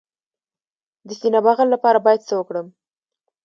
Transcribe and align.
د 1.07 1.09
سینه 1.19 1.39
بغل 1.45 1.67
لپاره 1.75 1.99
باید 2.05 2.25
څه 2.27 2.33
وکړم؟ 2.37 2.67